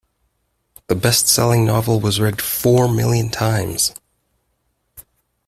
[0.87, 3.93] The bestselling novel was read four million times.